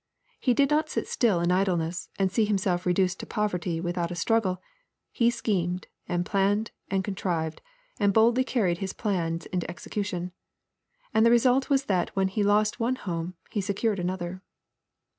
[0.39, 4.15] He did not sit still in idleness, and see himself reduced to poverty without a
[4.15, 4.59] struggle.
[5.11, 7.61] He schemed, and planned, and contrived,
[7.99, 10.31] and boldly carried his plans into execution.
[11.13, 14.41] And the result was that when he lost one home he secured another.